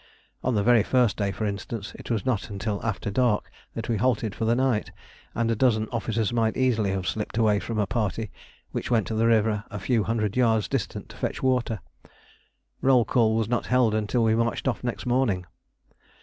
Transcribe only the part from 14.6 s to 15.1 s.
off next